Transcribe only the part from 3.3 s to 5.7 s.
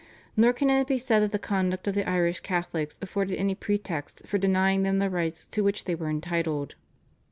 any pretext for denying them the rights to